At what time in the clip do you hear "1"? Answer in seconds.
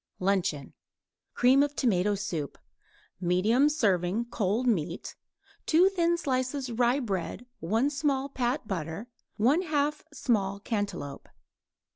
7.59-7.91